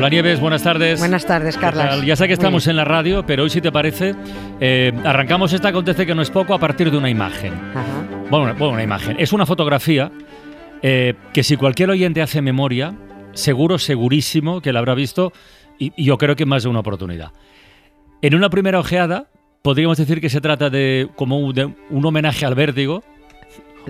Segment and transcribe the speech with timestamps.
[0.00, 0.98] Hola Nieves, buenas tardes.
[0.98, 2.00] Buenas tardes, Carlas.
[2.06, 4.14] Ya sé que estamos en la radio, pero hoy si te parece,
[4.58, 7.52] eh, arrancamos esta acontece que no es poco a partir de una imagen.
[8.30, 9.16] Bueno, bueno, una imagen.
[9.20, 10.10] Es una fotografía
[10.80, 12.94] eh, que si cualquier oyente hace memoria,
[13.34, 15.34] seguro, segurísimo que la habrá visto
[15.78, 17.32] y, y yo creo que más de una oportunidad.
[18.22, 19.26] En una primera ojeada,
[19.60, 23.04] podríamos decir que se trata de como un, de un homenaje al vértigo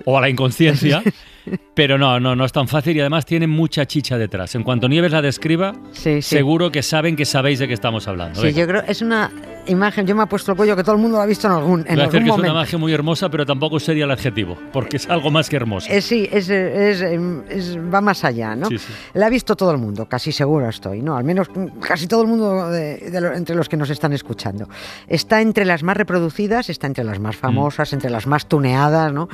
[0.04, 1.04] o a la inconsciencia.
[1.74, 4.54] Pero no, no, no es tan fácil y además tiene mucha chicha detrás.
[4.54, 6.36] En cuanto Nieves la describa, Sí, sí.
[6.36, 8.40] seguro que saben que sabéis de qué estamos hablando.
[8.40, 8.60] Sí, Venga.
[8.60, 9.30] yo creo es una
[9.66, 11.52] imagen, yo me he puesto el cuello que todo el mundo lo ha visto en
[11.54, 12.52] algún, en Voy a decir algún que es momento.
[12.52, 15.92] una imagen muy hermosa, pero tampoco sería el adjetivo, porque es algo más que hermosa.
[15.92, 18.66] Eh, sí, es, es- es- va más allá, ¿no?
[18.68, 18.76] Sí.
[19.14, 21.16] La ha visto todo el mundo, casi seguro estoy, ¿no?
[21.16, 24.12] Al menos mm, casi todo el mundo de- de lo- entre los que nos están
[24.12, 24.68] escuchando.
[25.06, 27.22] Está entre las más reproducidas, está entre las Mm.
[27.22, 29.28] más famosas, entre las más tuneadas, ¿no?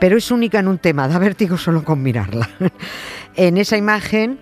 [0.00, 2.48] Pero es única en un tema, da vértigo solo con mirarla.
[3.36, 4.38] en esa imagen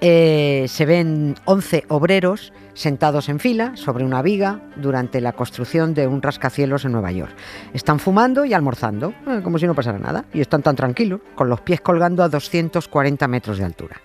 [0.00, 6.06] eh, se ven 11 obreros sentados en fila sobre una viga durante la construcción de
[6.06, 7.34] un rascacielos en Nueva York.
[7.72, 11.48] Están fumando y almorzando, eh, como si no pasara nada, y están tan tranquilos, con
[11.48, 14.00] los pies colgando a 240 metros de altura.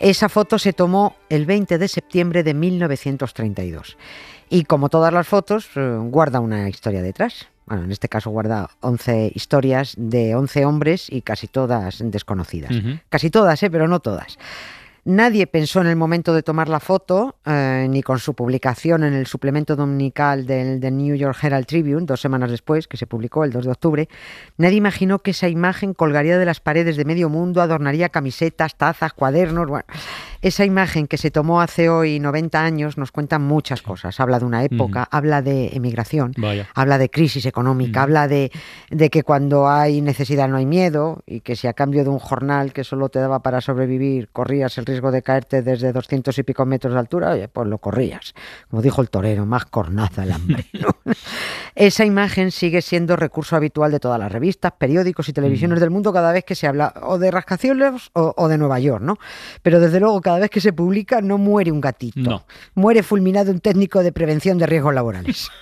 [0.00, 3.98] Esa foto se tomó el 20 de septiembre de 1932.
[4.48, 7.48] Y como todas las fotos, eh, guarda una historia detrás.
[7.68, 12.72] Bueno, en este caso guarda 11 historias de 11 hombres y casi todas desconocidas.
[13.10, 13.70] Casi todas, ¿eh?
[13.70, 14.38] pero no todas.
[15.04, 19.14] Nadie pensó en el momento de tomar la foto, eh, ni con su publicación en
[19.14, 23.50] el suplemento dominical del, New York Herald Tribune, dos semanas después, que se publicó el
[23.50, 24.08] 2 de octubre,
[24.58, 29.14] nadie imaginó que esa imagen colgaría de las paredes de medio mundo, adornaría camisetas, tazas,
[29.14, 29.66] cuadernos.
[29.66, 29.86] Bueno,
[30.42, 34.20] esa imagen que se tomó hace hoy 90 años nos cuenta muchas cosas.
[34.20, 36.68] Habla de una época, habla de emigración, Vaya.
[36.74, 38.52] habla de crisis económica, habla de,
[38.90, 42.18] de que cuando hay necesidad no hay miedo y que si a cambio de un
[42.18, 46.42] jornal que solo te daba para sobrevivir corrías el riesgo de caerte desde 200 y
[46.42, 48.34] pico metros de altura, oye, pues lo corrías.
[48.70, 50.66] Como dijo el torero, más cornaza el hambre.
[50.72, 50.90] ¿no?
[51.74, 56.12] Esa imagen sigue siendo recurso habitual de todas las revistas, periódicos y televisiones del mundo
[56.12, 59.18] cada vez que se habla o de rascacielos o, o de Nueva York, ¿no?
[59.62, 62.20] Pero desde luego cada vez que se publica no muere un gatito.
[62.20, 62.44] No.
[62.74, 65.50] Muere fulminado un técnico de prevención de riesgos laborales.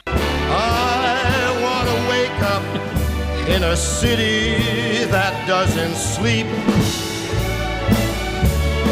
[3.48, 6.46] In a city that doesn't sleep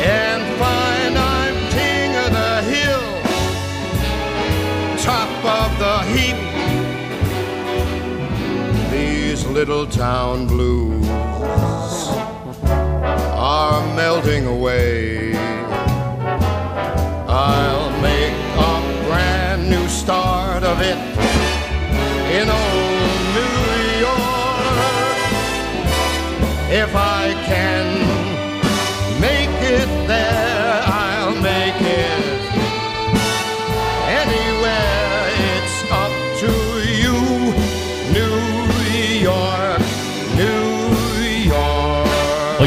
[0.06, 3.02] and find I'm king of the hill,
[5.02, 6.43] top of the heap.
[9.54, 11.06] Little town blues
[12.66, 15.33] are melting away.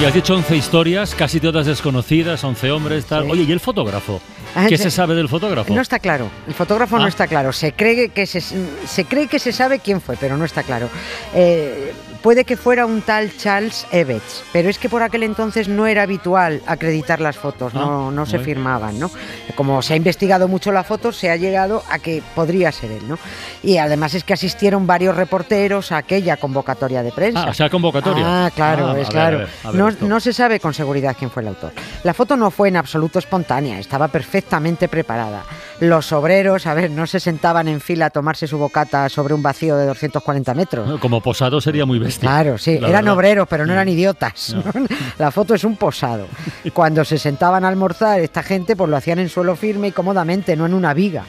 [0.08, 3.26] Has dicho 11 historias, casi todas desconocidas, 11 hombres, tal.
[3.26, 3.32] Sí.
[3.32, 4.22] Oye, ¿y el fotógrafo?
[4.56, 5.74] Ah, ¿Qué se sabe del fotógrafo?
[5.74, 6.30] No está claro.
[6.48, 7.00] El fotógrafo Ah.
[7.00, 7.52] no está claro.
[7.52, 10.90] Se cree que se, se cree que se sabe quién fue, pero no está claro.
[11.34, 15.88] Eh, puede que fuera un tal Charles Evans, pero es que por aquel entonces no
[15.88, 19.10] era habitual acreditar las fotos, no, Ah, no se firmaban, ¿no?
[19.56, 23.08] Como se ha investigado mucho la foto, se ha llegado a que podría ser él,
[23.08, 23.18] ¿no?
[23.64, 27.44] Y además es que asistieron varios reporteros a aquella convocatoria de prensa.
[27.48, 28.24] Ah, o sea, convocatoria.
[28.46, 29.38] Ah, claro, Ah, es claro.
[29.38, 31.72] a ver, a ver no, se sabe con seguridad quién fue el autor.
[32.04, 35.44] La foto no fue en absoluto espontánea, estaba perfectamente preparada.
[35.80, 39.44] Los obreros, a ver, no se sentaban en fila a tomarse su bocata sobre un
[39.44, 41.00] vacío de 240 metros.
[41.00, 43.16] Como posado sería muy Claro, sí, la eran verdad.
[43.16, 43.18] Mm.
[43.18, 44.56] obreros, pero no eran idiotas.
[45.18, 46.28] La foto es un posado.
[46.74, 50.56] Cuando se sentaban a almorzar, esta gente pues lo hacían en suelo firme y cómodamente,
[50.56, 51.24] no en una viga.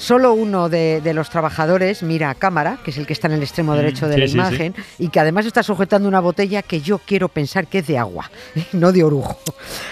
[0.00, 3.34] Solo uno de, de los trabajadores mira a cámara, que es el que está en
[3.34, 4.36] el extremo derecho de Mm, sí, la sí, sí.
[4.38, 7.98] imagen, y que además está sujetando una botella que yo quiero pensar que es de
[7.98, 8.30] agua,
[8.72, 9.38] no de orujo.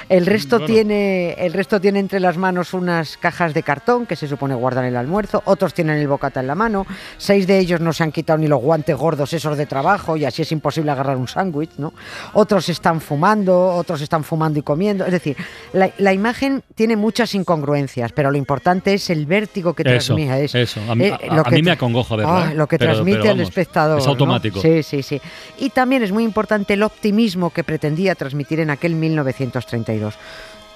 [0.08, 0.72] El resto, Bueno.
[0.72, 4.86] tiene, el resto tiene entre las manos unas cajas de cartón que se supone guardan
[4.86, 6.86] el almuerzo, otros tienen el bocata en la mano,
[7.18, 10.24] seis de ellos no se han quitado ni los guantes gordos esos de trabajo y
[10.24, 11.92] así es imposible agarrar un sándwich, ¿no?
[12.32, 15.36] Otros están fumando, otros están fumando y comiendo, es decir,
[15.74, 19.97] la, la imagen tiene muchas incongruencias, pero lo importante es el vértigo que
[20.54, 20.80] Eso.
[20.88, 22.54] A, mí- eh, a- lo a que mí me acongoja Ah, ¿eh?
[22.54, 23.98] lo que Pero- transmite pero el espectador.
[23.98, 24.10] es ¿no?
[24.12, 24.60] automático.
[24.60, 25.20] Sí, sí, sí.
[25.58, 30.14] Y también es muy importante el optimismo que pretendía transmitir en aquel 1932.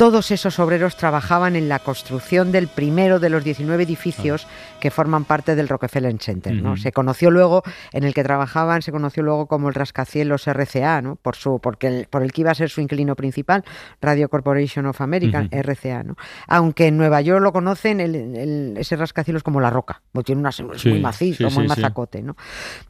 [0.02, 4.48] Todos esos obreros trabajaban en la construcción del primero de los 19 edificios
[4.80, 6.52] que forman parte del Rockefeller Center.
[6.54, 6.76] ¿no?
[6.76, 7.62] Se conoció luego,
[7.92, 11.14] en el que trabajaban, se conoció luego como el rascacielos RCA, ¿no?
[11.14, 13.62] por, su, porque el- por el que iba a ser su inquilino principal,
[14.00, 15.46] Radio Corporation of America.
[15.52, 16.02] RCA.
[16.02, 16.16] ¿no?
[16.48, 20.40] Aunque en Nueva York lo conocen, el- el- ese rascacielos como la roca, porque tiene
[20.40, 22.22] una, es Sí, muy macizo, sí, muy sí, mazacote.
[22.22, 22.36] ¿no?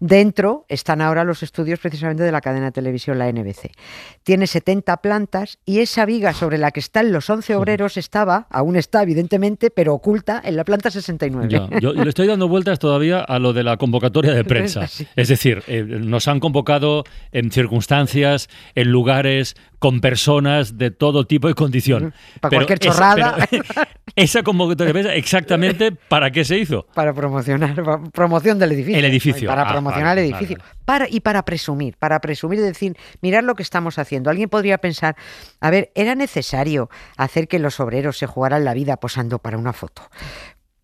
[0.00, 3.70] Dentro están ahora los estudios precisamente de la cadena de televisión, la NBC.
[4.23, 6.81] Tiene 70 plantas y esa viga sobre la que
[7.11, 11.49] los 11 obreros estaba, aún está evidentemente, pero oculta en la planta 69.
[11.49, 14.83] Ya, yo le estoy dando vueltas todavía a lo de la convocatoria de prensa.
[15.17, 21.50] Es decir, eh, nos han convocado en circunstancias, en lugares, con personas de todo tipo
[21.50, 22.14] y condición.
[22.40, 23.46] Para Pero cualquier esa- chorrada.
[23.50, 23.64] pero
[24.14, 26.87] esa convocatoria de exactamente para qué se hizo.
[26.94, 27.75] Para promocionar,
[28.12, 28.96] promoción del edificio.
[29.00, 29.49] El edificio.
[29.49, 30.58] Para Ah, promocionar vale, el edificio.
[30.58, 30.70] vale.
[30.84, 34.31] Para, y para presumir, para presumir y decir, mirad lo que estamos haciendo.
[34.31, 35.17] Alguien podría pensar,
[35.61, 39.73] a ver, ¿era necesario hacer que los obreros se jugaran la vida posando para una
[39.73, 40.02] foto?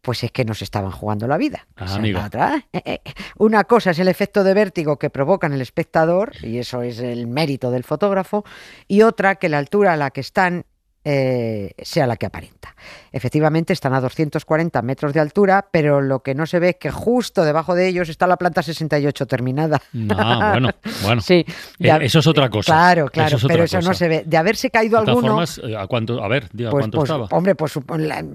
[0.08, 1.66] Pues es que nos estaban jugando la vida.
[1.76, 2.18] Ah, amigo.
[2.24, 2.64] otra.
[2.72, 3.00] Eh, eh,
[3.36, 7.00] Una cosa es el efecto de vértigo que provoca en el espectador, y eso es
[7.00, 8.42] el mérito del fotógrafo,
[8.86, 10.64] y otra que la altura a la que están
[11.04, 12.74] eh, sea la que aparenta.
[13.12, 16.90] Efectivamente están a 240 metros de altura, pero lo que no se ve es que
[16.90, 19.80] justo debajo de ellos está la planta 68 terminada.
[20.10, 20.70] Ah, bueno,
[21.02, 21.20] bueno.
[21.20, 21.44] Sí,
[21.78, 22.72] de Eh, hab- eso es otra cosa.
[22.72, 24.22] Claro, claro, Eso es otra pero eso no se ve.
[24.26, 26.22] De haberse caído De alguno, formas, eh, ¿a cuánto?
[26.22, 27.26] A ver, diga, pues, ¿cuánto pues, estaba?
[27.30, 27.72] hombre, pues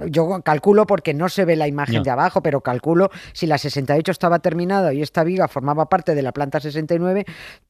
[0.10, 4.12] yo calculo porque no se ve la imagen de abajo, pero calculo si la 68
[4.12, 7.25] estaba terminada y esta viga formaba parte de la planta 69,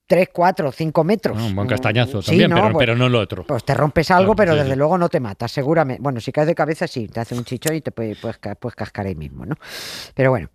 [0.06, 1.42] 3, 4, 5 metros.
[1.42, 2.56] Un buen castañazo Sí, también, ¿no?
[2.58, 3.46] pero, Pues- pero no lo otro.
[3.46, 4.78] Pues te rompes algo, Claro, pero sí, desde sí.
[4.78, 6.02] luego no te matas, seguramente.
[6.02, 8.76] Bueno, si caes de cabeza, sí, te hace un chichón y te puede- puedes, puedes
[8.76, 9.56] cascar ahí mismo, ¿no?
[10.14, 10.50] Pero bueno.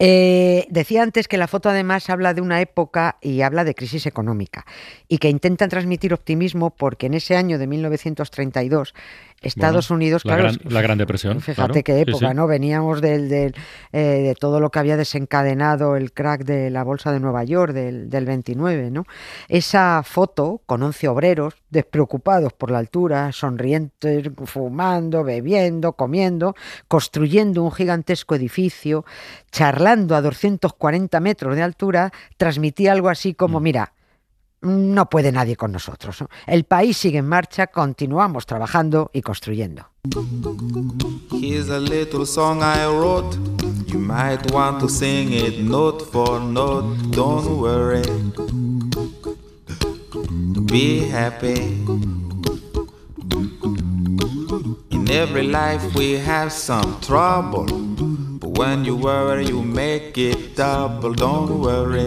[0.00, 4.06] Eh, decía antes que la foto además habla de una época y habla de crisis
[4.06, 4.64] económica
[5.08, 8.94] y que intentan transmitir optimismo porque en ese año de 1932
[9.40, 11.84] Estados Bueno, Unidos, la claro, gran- la Gran Depresión, Fíjate claro.
[11.84, 12.34] qué época, sí.
[12.34, 12.46] ¿no?
[12.46, 13.54] Veníamos del, del,
[13.92, 17.72] eh, de todo lo que había desencadenado el crack de la bolsa de Nueva York
[17.72, 19.04] del, del 29, ¿no?
[19.48, 26.54] Esa foto con 11 obreros despreocupados por la altura, sonrientes, fumando, bebiendo, comiendo,
[26.88, 29.04] construyendo un gigantesco edificio,
[29.52, 33.34] charlando a 240 metros de altura, transmitía algo así Mm.
[33.34, 33.92] como, mira,
[34.60, 36.20] no puede nadie con nosotros.
[36.20, 36.28] ¿no?
[36.46, 39.86] El país sigue en marcha, continuamos trabajando y construyendo.
[41.30, 43.36] Here's a little song I wrote.
[43.86, 46.96] You might want to sing it note for note.
[47.10, 48.02] Don't worry.
[50.66, 51.84] Be happy.
[54.90, 57.66] In every life we have some trouble.
[58.40, 61.14] But when you worry, you make it double.
[61.14, 62.06] Don't worry.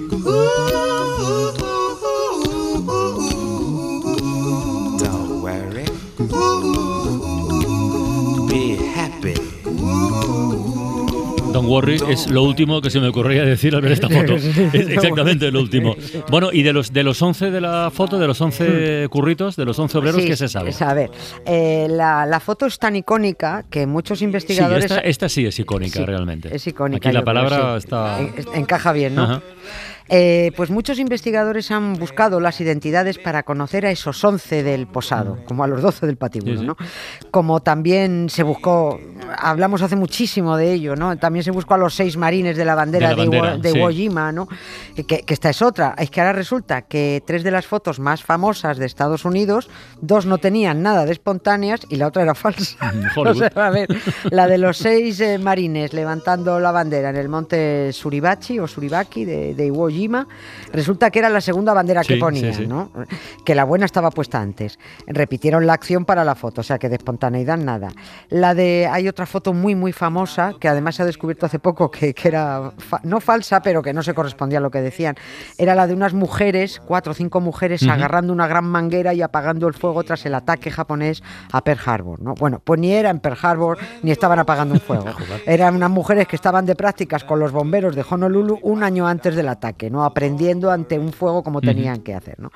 [11.61, 14.35] Don't worry es lo último que se me ocurría decir al ver esta foto.
[14.73, 15.95] Es exactamente lo último.
[16.29, 19.65] Bueno, y de los de los 11 de la foto, de los 11 curritos, de
[19.65, 20.69] los 11 obreros, Sí, ¿qué se sabe?
[20.71, 21.11] es- A ver,
[21.45, 24.85] eh, la, la foto es tan icónica que muchos Sí, investigadores...
[24.85, 26.53] esta, esta sí es icónica Sí, realmente.
[26.55, 27.09] Es icónica.
[27.09, 27.77] Aquí la creo, palabra sí.
[27.79, 28.19] está...
[28.19, 29.23] En- encaja bien, ¿no?
[29.23, 29.41] Ajá.
[30.13, 35.39] Eh, pues muchos investigadores han buscado las identidades para conocer a esos 11 del posado,
[35.45, 36.65] como a los 12 del sí.
[36.65, 36.75] ¿no?
[37.31, 38.99] Como también se buscó,
[39.37, 41.17] hablamos hace muchísimo de ello, ¿no?
[41.17, 43.61] También se buscó a los seis marines de la bandera De de, la bandera, Iwo,
[43.61, 43.79] de.
[43.79, 44.49] Iwo Jima, ¿no?
[44.95, 45.95] Que, que esta es otra.
[45.97, 49.69] Es que ahora resulta que tres de las fotos más famosas de Estados Unidos,
[50.01, 52.77] dos no tenían nada de espontáneas y la otra era falsa.
[53.15, 53.87] O sea, a ver,
[54.29, 59.25] la de los seis eh, marines levantando la bandera en el monte Suribachi o Suribaki
[59.25, 60.00] de, de Iwo Jima,
[60.73, 62.67] resulta que era la segunda bandera que Sí, ponían, sí, sí.
[62.67, 62.91] ¿no?
[63.45, 64.79] Que la buena estaba puesta antes.
[65.07, 67.89] Repitieron la acción para la foto, o sea que de espontaneidad nada.
[68.29, 71.89] La de hay otra foto muy muy famosa que además se ha descubierto hace poco
[71.91, 75.15] que, que era fa- no falsa, pero que no se correspondía a lo que decían.
[75.57, 79.67] Era la de unas mujeres, cuatro o cinco mujeres agarrando una gran manguera y apagando
[79.67, 82.33] el fuego tras el ataque japonés a Pearl Harbor, ¿no?
[82.35, 85.05] Bueno, pues ni era en Pearl Harbor ni estaban apagando un fuego.
[85.45, 89.35] Eran unas mujeres que estaban de prácticas con los bomberos de Honolulu un año antes
[89.35, 89.80] del ataque.
[89.81, 92.39] Que no aprendiendo ante un fuego como tenían que hacer.
[92.39, 92.51] ¿no?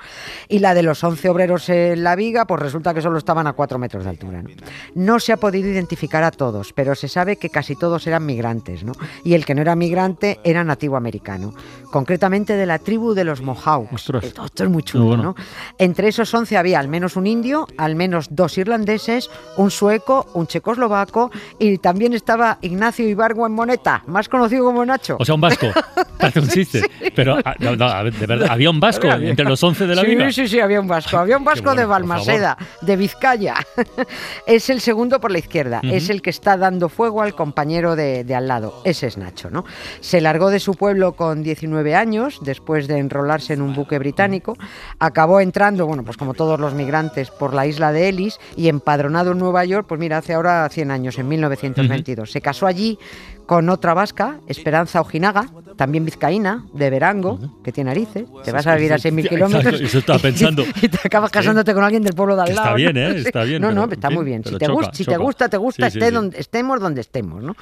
[0.48, 3.54] Y la de los 11 obreros en la viga, pues resulta que solo estaban a
[3.54, 4.42] 4 metros de altura.
[4.42, 4.50] ¿no?
[4.94, 8.84] no se ha podido identificar a todos, pero se sabe que casi todos eran migrantes,
[8.84, 8.92] ¿no?
[9.24, 11.52] y el que no era migrante era nativo americano,
[11.90, 14.08] concretamente de la tribu de los Mohawks.
[14.22, 15.22] Esto, es muy chulo, bueno.
[15.24, 15.34] ¿no?
[15.78, 20.46] Entre esos 11 había al menos un indio, al menos dos irlandeses, un sueco, un
[20.46, 25.16] checoslovaco y también estaba Ignacio Ibargüen Moneta, más conocido como Nacho.
[25.18, 25.66] O sea, un vasco.
[26.18, 26.82] Parece un chiste.
[27.16, 30.30] Pero, ah, no, de verdad, había un vasco entre los 11 de la sí, viga.
[30.30, 31.16] Sí, sí, había un vasco.
[31.16, 33.54] Había un vasco bueno, de Balmaseda, de Vizcaya.
[34.46, 35.80] es el segundo por la izquierda.
[35.82, 38.82] Es el que está dando fuego al compañero de, de al lado.
[38.84, 39.64] Ese es Nacho, ¿no?
[40.00, 44.56] Se largó de su pueblo con 19 años, después de enrolarse en un buque británico.
[44.98, 49.32] Acabó entrando, bueno, pues como todos los migrantes, por la isla de Ellis y empadronado
[49.32, 52.30] en Nueva York, pues mira, hace ahora 100 años, en 1922.
[52.30, 52.98] Se casó allí
[53.46, 58.24] con otra vasca, Esperanza Ojinaga, también vizcaína, de Verango, que tiene narices.
[58.44, 59.80] Te vas a vivir a 6.000 Exacto, kilómetros.
[59.80, 60.64] eso estaba pensando.
[60.82, 62.76] Y te acabas casándote con alguien del pueblo de al Que está lado.
[62.76, 62.96] bien.
[62.96, 63.14] ¿eh?
[63.18, 64.42] Está bien, No, no, está muy bien.
[64.42, 66.14] Si te, choca, gusta, si te gusta, te gusta, Sí, esté sí.
[66.14, 67.54] donde, estemos donde estemos, ¿no?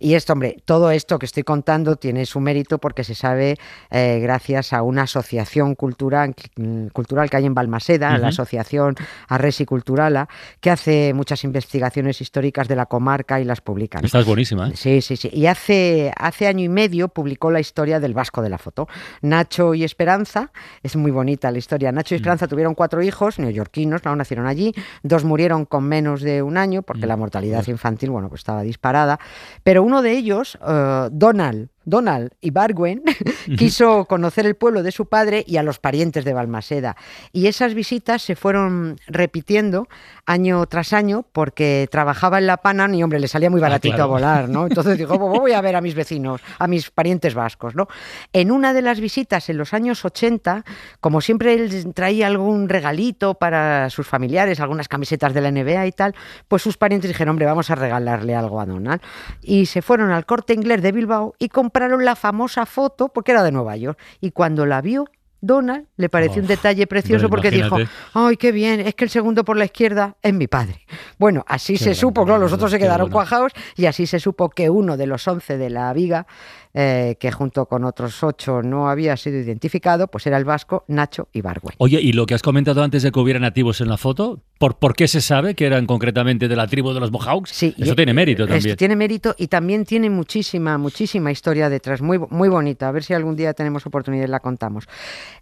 [0.00, 3.56] Y esto, hombre, todo esto que estoy contando tiene su mérito porque se sabe
[3.90, 8.96] eh, gracias a una asociación cultural, mm, cultural que hay en Balmaseda, la asociación
[9.28, 10.28] Arresi Culturala,
[10.60, 14.00] que hace muchas investigaciones históricas de la comarca y las publica.
[14.00, 14.06] ¿no?
[14.06, 14.72] Esta es buenísima, ¿eh?
[14.74, 15.30] Sí, sí, sí.
[15.32, 18.88] Y hace, hace año y medio publicó la historia del Vasco de la Foto.
[19.22, 20.52] Nacho y Esperanza,
[20.82, 21.92] es muy bonita la historia.
[21.92, 24.74] Nacho y Esperanza tuvieron cuatro hijos, neoyorquinos, no nacieron allí.
[25.02, 29.18] Dos murieron con menos de un año porque la mortalidad infantil, bueno, pues estaba disparada.
[29.62, 33.02] Pero uno de ellos, eh, Donald, Donald Ibargüen
[33.58, 36.96] quiso conocer el pueblo de su padre y a los parientes de Balmaseda.
[37.32, 39.88] Y esas visitas se fueron repitiendo
[40.26, 44.04] año tras año porque trabajaba en La Pana y, hombre, le salía muy baratito claro.
[44.04, 44.66] a volar, ¿no?
[44.66, 47.88] Entonces dijo, "Pues voy a ver a mis vecinos, a mis parientes vascos, ¿no?
[48.32, 50.64] En una de las visitas en los años 80,
[51.00, 55.92] como siempre él traía algún regalito para sus familiares, algunas camisetas de la NBA y
[55.92, 56.14] tal,
[56.48, 59.00] pues sus parientes dijeron, hombre, vamos a regalarle algo a Donald.
[59.42, 63.42] Y se fueron al corte inglés de Bilbao y compraron la famosa foto, porque era
[63.42, 63.98] de Nueva York.
[64.20, 65.06] Y cuando la vio,
[65.44, 67.76] Donald le pareció un detalle precioso porque dijo,
[68.14, 70.80] ay, qué bien, es que el segundo por la izquierda es mi padre.
[71.18, 73.14] Bueno, así se supo, claro, los otros se quedaron bueno.
[73.14, 76.26] cuajados y así se supo que uno de los once de la viga,
[76.72, 81.28] eh, que junto con otros ocho no había sido identificado, pues era el vasco Nacho
[81.32, 81.74] Ibargüen.
[81.78, 84.76] Oye, y lo que has comentado antes de que hubiera nativos en la foto, ¿por,
[84.78, 87.50] por qué se sabe que eran concretamente de la tribu de los Mohawks?
[87.50, 88.76] Sí, Eso y- tiene mérito también.
[88.76, 92.88] tiene mérito y también tiene muchísima, muchísima historia detrás, muy, muy bonita.
[92.88, 94.84] A ver si algún día tenemos oportunidad y la contamos.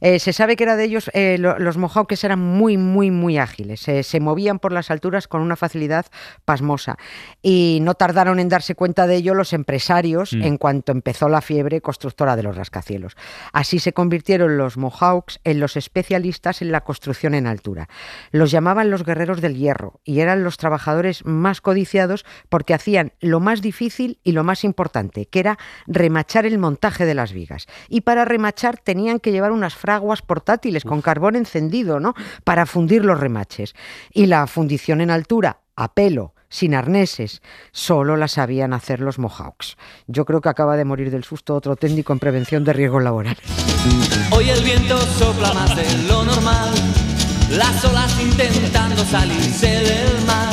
[0.00, 3.38] Eh, se sabe que era de ellos, eh, lo- los Mohawks eran muy, muy, muy
[3.38, 3.78] ágiles.
[3.80, 6.06] Se- se movían por las alturas con una facilidad
[6.44, 6.96] pasmosa.
[7.42, 10.42] Y no tardaron en darse cuenta de ello los empresarios Mm.
[10.42, 13.14] en cuanto empezó la fiebre constructora de los rascacielos.
[13.52, 17.88] Así se convirtieron los Mohawks en los especialistas en la construcción en altura.
[18.32, 23.40] Los llamaban los guerreros del hierro y eran los trabajadores más codiciados porque hacían lo
[23.40, 27.66] más difícil y lo más importante, que era remachar el montaje de las vigas.
[27.88, 32.14] Y para remachar tenían que llevar unas fraguas portátiles con carbón encendido, ¿no?
[32.44, 33.74] Para fundir los remaches.
[34.12, 37.42] Y la fundición en altura, a pelo, sin arneses,
[37.72, 39.76] solo la sabían hacer los Mohawks.
[40.06, 43.42] Yo creo que acaba de morir del susto otro técnico en prevención de riesgos laborales.
[44.30, 46.70] Hoy el viento sopla más de lo normal,
[47.52, 50.52] las olas intentando salirse del mar.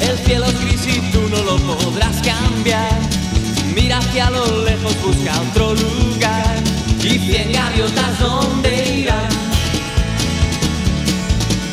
[0.00, 2.98] El cielo es gris y tú no lo podrás cambiar.
[3.74, 6.62] Mira hacia lo lejos, busca otro lugar.
[7.02, 9.28] Y cien gaviotas, ¿dónde irán?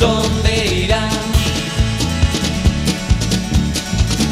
[0.00, 1.10] ¿Dónde irán?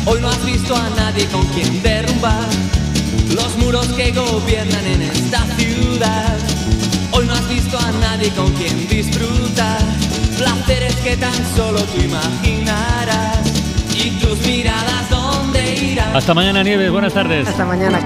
[0.06, 2.48] Hoy no has visto a nadie con quien derrumbar
[3.34, 6.36] los muros que gobiernan en esta ciudad.
[7.12, 10.03] Hoy no has visto a nadie con quien disfrutar
[10.36, 13.40] placeres que tan solo tú imaginarás.
[13.94, 16.16] Y tus miradas, ¿dónde irán?
[16.16, 16.90] Hasta mañana, Nieves.
[16.90, 17.48] Buenas tardes.
[17.48, 18.00] Hasta mañana.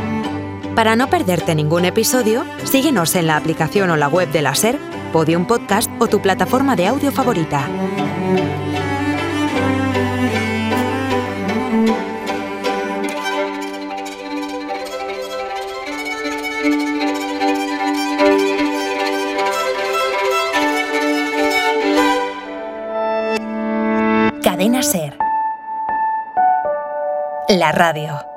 [0.75, 4.79] Para no perderte ningún episodio, síguenos en la aplicación o la web de la SER,
[5.13, 7.67] Podium Podcast o tu plataforma de audio favorita.
[27.59, 28.28] La radio.